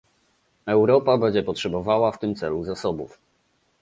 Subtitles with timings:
[0.65, 3.19] Europa będzie potrzebowała w tym celu zasobów